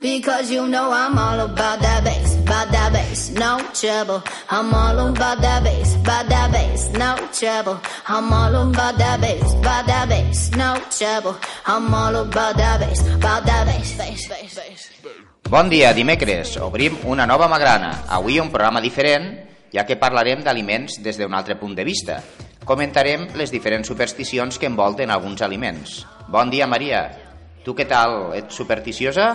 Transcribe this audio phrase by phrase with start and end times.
[0.00, 4.22] Because you know I'm all about that bass, about that bass, no trouble.
[4.48, 7.76] I'm all about that bass, about that bass, no trouble.
[8.08, 11.36] I'm all about that bass, about that bass, no trouble.
[11.66, 14.88] I'm all about that bass, about that bass, bass, bass, bass.
[15.50, 16.56] Bon dia, dimecres.
[16.56, 18.06] Obrim una nova magrana.
[18.08, 19.34] Avui un programa diferent,
[19.68, 22.22] ja que parlarem d'aliments des d'un altre punt de vista.
[22.64, 26.06] Comentarem les diferents supersticions que envolten alguns aliments.
[26.32, 27.10] Bon dia, Maria.
[27.60, 28.32] Tu què tal?
[28.38, 29.26] Ets supersticiosa?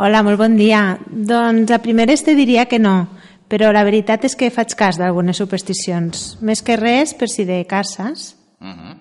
[0.00, 0.96] Hola, molt bon dia.
[1.12, 3.10] Doncs la primera te diria que no,
[3.52, 6.38] però la veritat és que faig cas d'algunes supersticions.
[6.40, 8.34] Més que res per si de cases.
[8.62, 8.94] Uh -huh.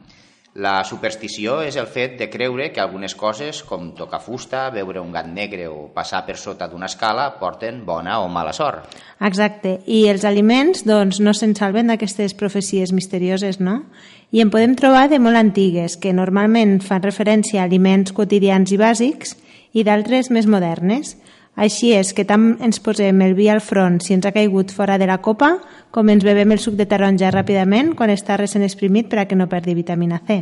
[0.55, 5.13] La superstició és el fet de creure que algunes coses, com tocar fusta, veure un
[5.13, 8.79] gat negre o passar per sota d'una escala, porten bona o mala sort.
[9.21, 9.79] Exacte.
[9.85, 13.83] I els aliments, doncs, no se'n salven d'aquestes profecies misterioses, no?
[14.31, 18.77] I en podem trobar de molt antigues, que normalment fan referència a aliments quotidians i
[18.77, 19.37] bàsics,
[19.73, 21.15] i d'altres més modernes.
[21.59, 24.97] Així és que tant ens posem el vi al front si ens ha caigut fora
[24.97, 25.57] de la copa
[25.91, 29.35] com ens bebem el suc de taronja ràpidament quan està recent exprimit per a que
[29.35, 30.39] no perdi vitamina C.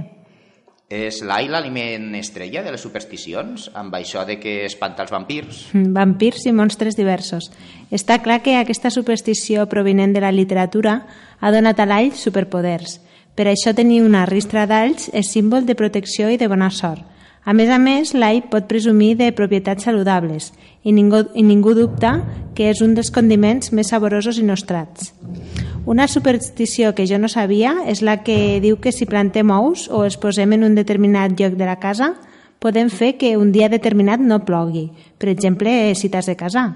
[0.88, 5.66] És l'ai l'aliment estrella de les supersticions, amb això de que espanta els vampirs?
[5.74, 7.50] Mm, vampirs i monstres diversos.
[7.92, 11.02] Està clar que aquesta superstició provinent de la literatura
[11.42, 13.02] ha donat a l'all superpoders.
[13.36, 17.04] Per això tenir una ristra d'alls és símbol de protecció i de bona sort.
[17.48, 20.50] A més a més, l'all pot presumir de propietats saludables
[20.84, 22.18] i ningú, i ningú dubta
[22.58, 25.14] que és un dels condiments més saborosos i nostrats.
[25.88, 30.04] Una superstició que jo no sabia és la que diu que si plantem ous o
[30.04, 32.18] els posem en un determinat lloc de la casa,
[32.60, 36.68] podem fer que un dia determinat no plogui, per exemple, si t'has de casar.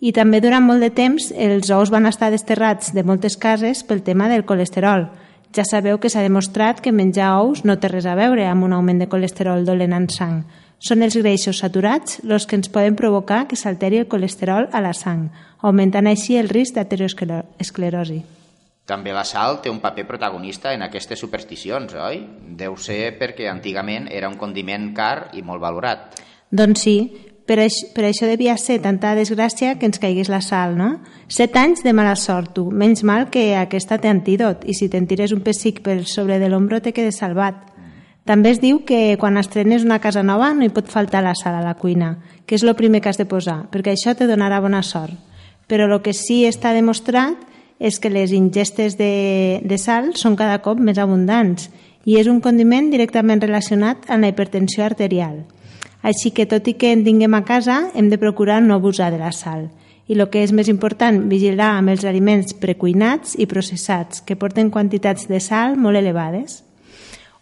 [0.00, 4.00] I també durant molt de temps els ous van estar desterrats de moltes cases pel
[4.00, 5.10] tema del colesterol,
[5.54, 8.74] ja sabeu que s'ha demostrat que menjar ous no té res a veure amb un
[8.76, 10.42] augment de colesterol dolent en sang.
[10.80, 14.94] Són els greixos saturats els que ens poden provocar que s'alteri el colesterol a la
[14.96, 15.28] sang,
[15.60, 18.22] augmentant així el risc d'aterosclerosi.
[18.90, 22.24] També la sal té un paper protagonista en aquestes supersticions, oi?
[22.58, 26.16] Deu ser perquè antigament era un condiment car i molt valorat.
[26.50, 26.96] Doncs sí,
[27.50, 31.00] per, això, per això devia ser tanta desgràcia que ens caigués la sal, no?
[31.26, 32.68] Set anys de mala sort, tu.
[32.70, 36.46] Menys mal que aquesta té antídot i si te'n tires un pessic per sobre de
[36.52, 37.58] l'ombro te quedes salvat.
[38.22, 41.58] També es diu que quan estrenes una casa nova no hi pot faltar la sal
[41.58, 44.62] a la cuina, que és el primer que has de posar, perquè això te donarà
[44.62, 45.18] bona sort.
[45.66, 47.34] Però el que sí està demostrat
[47.80, 51.66] és que les ingestes de, de sal són cada cop més abundants
[52.06, 55.48] i és un condiment directament relacionat amb la hipertensió arterial.
[56.02, 59.20] Així que, tot i que en tinguem a casa, hem de procurar no abusar de
[59.20, 59.68] la sal.
[60.08, 64.72] I el que és més important, vigilar amb els aliments precuinats i processats, que porten
[64.74, 66.64] quantitats de sal molt elevades.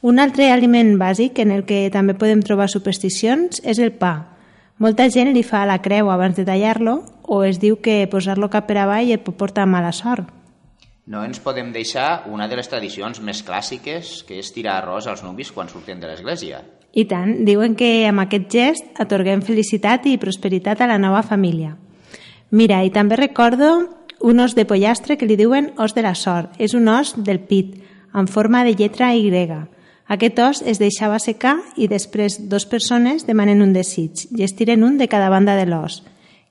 [0.02, 4.34] Un altre aliment bàsic en el que també podem trobar supersticions és el pa.
[4.78, 8.68] Molta gent li fa la creu abans de tallar-lo o es diu que posar-lo cap
[8.68, 10.37] per avall et pot portar mala sort.
[11.08, 15.22] No ens podem deixar una de les tradicions més clàssiques, que és tirar arròs als
[15.24, 16.60] nuvis quan surten de l'església.
[16.92, 21.78] I tant, diuen que amb aquest gest atorguem felicitat i prosperitat a la nova família.
[22.52, 23.70] Mira, i també recordo
[24.20, 26.52] un os de pollastre que li diuen os de la sort.
[26.60, 27.78] És un os del pit,
[28.12, 29.32] en forma de lletra Y.
[30.08, 34.84] Aquest os es deixava secar i després dos persones demanen un desig i es tiren
[34.84, 36.02] un de cada banda de l'os.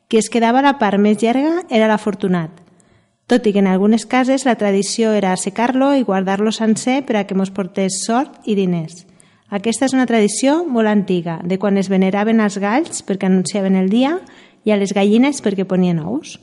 [0.08, 2.67] Qui es quedava la part més llarga era l'afortunat.
[3.28, 7.26] Tot i que en algunes cases la tradició era secar-lo i guardar-lo sencer per a
[7.28, 9.04] que mos portés sort i diners.
[9.52, 13.90] Aquesta és una tradició molt antiga, de quan es veneraven els galls perquè anunciaven el
[13.92, 14.14] dia
[14.64, 16.38] i a les gallines perquè ponien ous.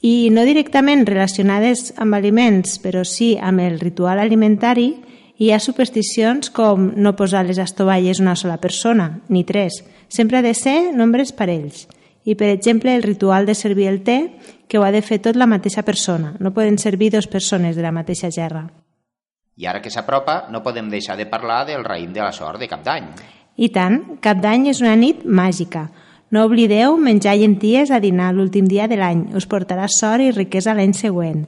[0.00, 4.94] I no directament relacionades amb aliments, però sí amb el ritual alimentari,
[5.36, 9.82] hi ha supersticions com no posar les estovalles una sola persona, ni tres.
[10.08, 11.84] Sempre ha de ser nombres parells.
[12.24, 14.18] I, per exemple, el ritual de servir el té,
[14.68, 16.34] que ho ha de fer tot la mateixa persona.
[16.40, 18.66] No poden servir dues persones de la mateixa gerra.
[19.58, 22.68] I ara que s'apropa, no podem deixar de parlar del raïm de la sort de
[22.70, 23.08] Cap d'Any.
[23.58, 25.88] I tant, Cap d'Any és una nit màgica.
[26.30, 29.24] No oblideu menjar llenties a dinar l'últim dia de l'any.
[29.34, 31.46] Us portarà sort i riquesa l'any següent.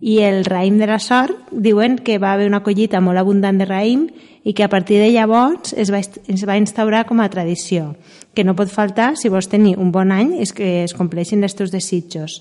[0.00, 3.66] I el raïm de la sort diuen que va haver una collita molt abundant de
[3.66, 4.06] raïm
[4.44, 7.96] i que a partir de llavors es va, es va instaurar com a tradició,
[8.34, 11.58] que no pot faltar si vols tenir un bon any és que es compleixin els
[11.58, 12.38] teus desitjos.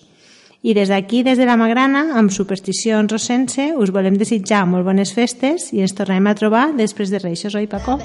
[0.62, 4.86] I des d'aquí, des de la Magrana, amb supersticions o sense, us volem desitjar molt
[4.86, 8.00] bones festes i ens tornem a trobar després de Reixos, oi, Paco?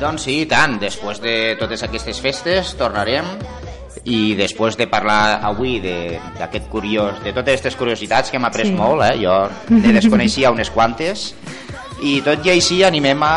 [0.00, 0.80] Doncs sí, tant.
[0.80, 3.28] Després de totes aquestes festes tornarem
[4.04, 8.74] i després de parlar avui d'aquest curiós, de totes aquestes curiositats que hem après sí.
[8.76, 9.16] molt, eh?
[9.22, 9.34] jo
[9.72, 11.32] ne desconeixia unes quantes,
[11.96, 13.36] I tot i així animem a,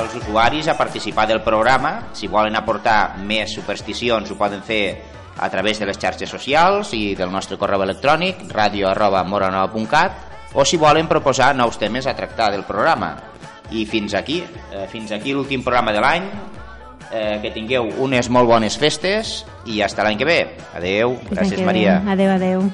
[0.00, 2.08] als usuaris a participar del programa.
[2.18, 4.82] Si volen aportar més supersticions ho poden fer
[5.38, 10.66] a través de les xarxes socials i del nostre correu electrònic radio arroba moranova.cat o
[10.66, 13.14] si volen proposar nous temes a tractar del programa.
[13.70, 16.26] I fins aquí, eh, fins aquí l'últim programa de l'any.
[17.12, 20.40] Eh, que tingueu unes molt bones festes i hasta l'any que ve.
[20.72, 22.00] Adeu, gràcies Maria.
[22.08, 22.66] Adeu, adeu.